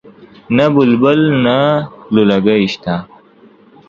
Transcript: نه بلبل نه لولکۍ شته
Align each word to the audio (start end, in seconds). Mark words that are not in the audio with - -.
نه 0.57 0.65
بلبل 0.75 1.19
نه 1.45 1.57
لولکۍ 2.15 2.63
شته 2.73 2.95